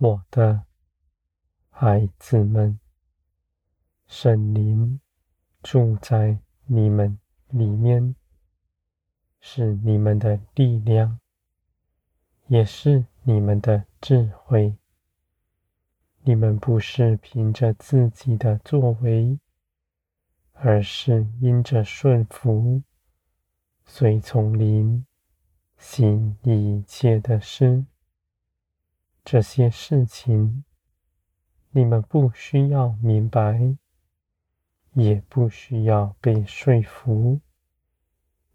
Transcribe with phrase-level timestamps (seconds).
[0.00, 0.64] 我的
[1.70, 2.78] 孩子们，
[4.06, 5.00] 圣灵
[5.60, 8.14] 住在你们里面，
[9.40, 11.18] 是你们的力量，
[12.46, 14.76] 也是你们的智慧。
[16.22, 19.40] 你们不是凭着自己的作为，
[20.52, 22.84] 而是因着顺服，
[23.84, 25.04] 随从灵
[25.76, 27.84] 行一切的事。
[29.30, 30.64] 这些事情，
[31.72, 33.76] 你们不需要明白，
[34.94, 37.38] 也不需要被说服。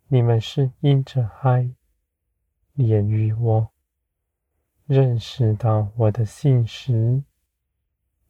[0.08, 1.70] 你们是因着爱
[2.74, 3.72] 连于我，
[4.88, 7.24] 认识到我的信实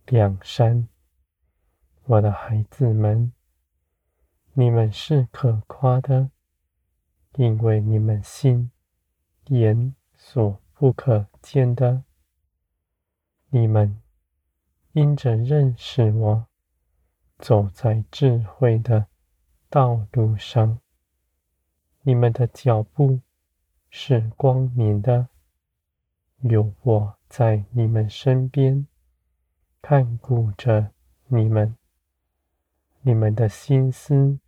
[0.07, 0.89] 良善，
[2.03, 3.31] 我的孩子们，
[4.51, 6.29] 你们是可夸的，
[7.35, 8.69] 因为你们心
[9.45, 12.03] 眼所不可见的。
[13.55, 14.01] 你们
[14.93, 16.47] 因着认识我，
[17.37, 19.05] 走在智慧的
[19.69, 20.79] 道路上。
[22.01, 23.19] 你们的脚步
[23.91, 25.27] 是光明的，
[26.39, 28.87] 有我在你们身边
[29.83, 30.89] 看顾着
[31.27, 31.77] 你们。
[33.01, 34.39] 你们的心思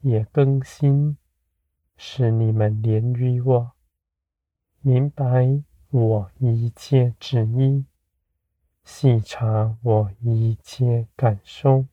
[0.00, 1.16] 也更新，
[1.96, 3.70] 使你们连于我，
[4.80, 7.86] 明白我一切旨意。
[8.84, 11.86] 细察我一切感受，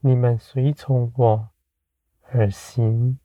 [0.00, 1.50] 你们随从我
[2.22, 3.18] 而行，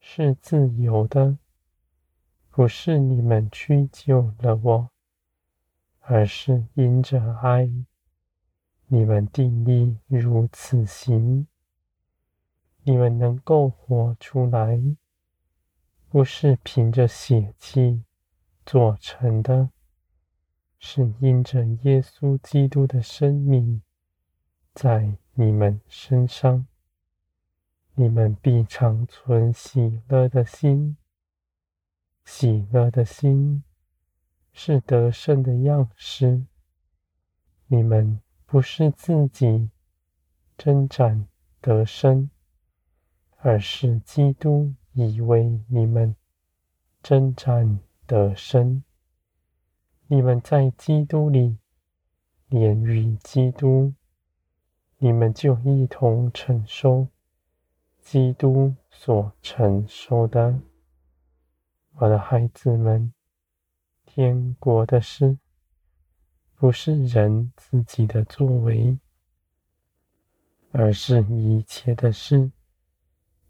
[0.00, 1.38] 是自由的，
[2.50, 4.90] 不是你们屈就了我，
[6.00, 7.70] 而是因着爱，
[8.86, 11.46] 你们定义如此行。
[12.84, 14.82] 你们能够活出来，
[16.08, 18.02] 不是凭着血气
[18.66, 19.70] 做成的。
[20.84, 23.80] 是因着耶稣基督的生命
[24.74, 26.66] 在你们身上，
[27.94, 30.96] 你们必常存喜乐的心。
[32.24, 33.62] 喜乐的心
[34.52, 36.42] 是得胜的样式。
[37.68, 39.70] 你们不是自己
[40.58, 41.28] 征战
[41.60, 42.28] 得胜，
[43.36, 46.16] 而是基督已为你们
[47.04, 48.82] 征战得胜。
[50.14, 51.56] 你们在基督里
[52.48, 53.94] 连于基督，
[54.98, 57.08] 你们就一同承受
[57.98, 60.60] 基督所承受的。
[61.94, 63.14] 我的孩子们，
[64.04, 65.38] 天国的事
[66.56, 68.98] 不是人自己的作为，
[70.72, 72.52] 而是一切的事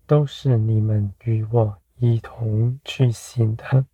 [0.06, 3.84] 都是你们与我一同去行的。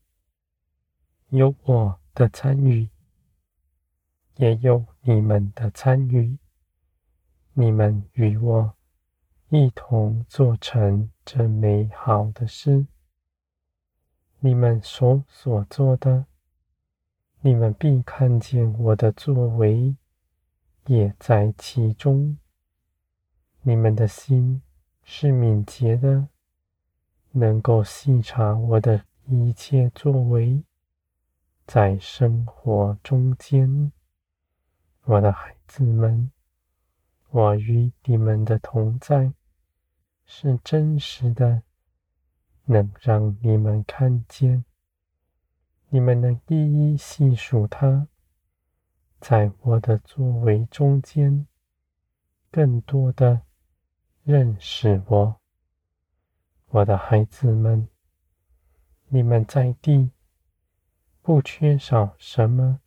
[1.31, 2.89] 有我的参与，
[4.39, 6.37] 也有你们的参与。
[7.53, 8.75] 你们与我
[9.51, 12.89] 一同做成这美好的事。
[14.41, 16.27] 你们所所做的，
[17.41, 19.95] 你们必看见我的作为
[20.87, 22.37] 也在其中。
[23.62, 24.61] 你们的心
[25.05, 26.27] 是敏捷的，
[27.31, 30.65] 能够细察我的一切作为。
[31.69, 33.93] 在生活中间，
[35.05, 36.33] 我的孩子们，
[37.29, 39.34] 我与你们的同在
[40.25, 41.62] 是真实的，
[42.65, 44.65] 能让你们看见，
[45.91, 48.09] 你们能一一细数它，
[49.21, 51.47] 在我的作为中间，
[52.51, 53.42] 更多的
[54.22, 55.39] 认识我，
[56.69, 57.87] 我的孩子们，
[59.09, 60.10] 你们在地。
[61.28, 62.80] 不缺少什么，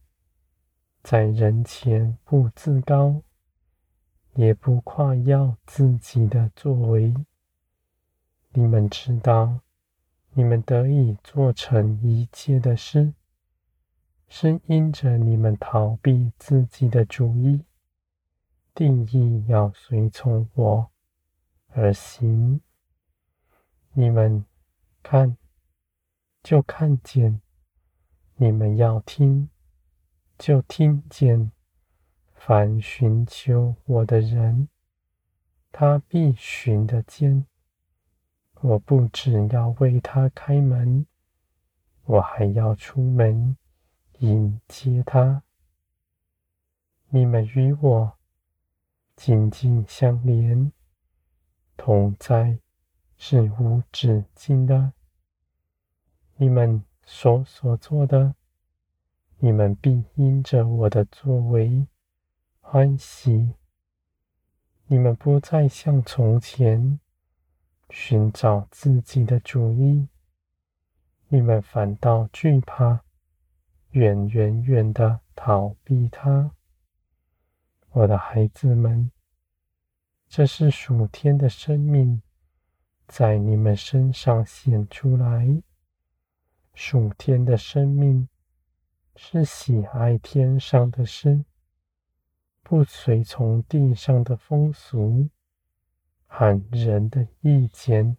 [1.03, 3.21] 在人前不自高，
[4.33, 7.13] 也不夸耀自己的作为。
[8.53, 9.59] 你们知道，
[10.31, 13.13] 你们得以做成一切的事，
[14.27, 17.63] 是因着你们逃避自己的主意，
[18.73, 20.89] 定义要随从我
[21.67, 22.59] 而行。
[23.93, 24.43] 你们
[25.03, 25.37] 看，
[26.41, 27.39] 就看见。
[28.41, 29.49] 你们要听，
[30.39, 31.51] 就听见。
[32.33, 34.67] 凡寻求我的人，
[35.71, 37.45] 他必寻得见。
[38.61, 41.05] 我不只要为他开门，
[42.05, 43.55] 我还要出门
[44.17, 45.43] 迎接他。
[47.09, 48.13] 你们与我
[49.15, 50.71] 紧紧相连，
[51.77, 52.57] 同在
[53.19, 54.93] 是无止境的。
[56.37, 58.35] 你们所所做的，
[59.39, 61.85] 你们必因着我的作为
[62.61, 63.53] 欢喜。
[64.87, 66.99] 你们不再像从前
[67.89, 70.07] 寻找自己的主意，
[71.27, 73.01] 你们反倒惧怕，
[73.91, 76.51] 远远远的逃避他。
[77.91, 79.11] 我的孩子们，
[80.29, 82.21] 这是属天的生命
[83.05, 85.61] 在你们身上显出来。
[86.83, 88.27] 属天的生命
[89.15, 91.45] 是喜爱天上的事。
[92.63, 95.29] 不随从地上的风俗
[96.25, 98.17] 和人的意见，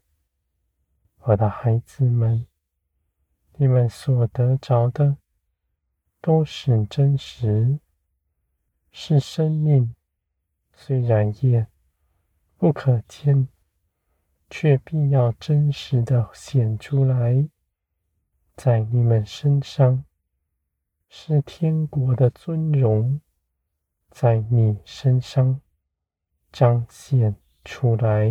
[1.23, 2.47] 我的孩子们，
[3.57, 5.17] 你们所得着的
[6.21, 7.81] 都是真实，
[8.93, 9.93] 是生命。
[10.73, 11.67] 虽然也
[12.57, 13.49] 不可见，
[14.49, 17.49] 却必要真实的显出来，
[18.55, 20.05] 在你们身上，
[21.09, 23.21] 是天国的尊荣。
[24.11, 25.61] 在你身上
[26.53, 27.35] 彰显
[27.65, 28.31] 出来。